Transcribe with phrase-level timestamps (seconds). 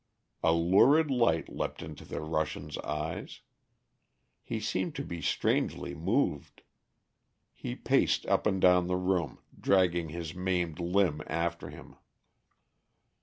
[0.41, 3.41] A lurid light leapt into the Russian's eyes.
[4.41, 6.63] He seemed to be strangely moved.
[7.53, 11.97] He paced up and down the room, dragging his maimed limb after him.